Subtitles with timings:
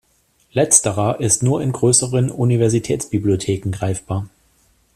[0.53, 4.27] Letzterer ist nur in größeren Universitätsbibliotheken greifbar.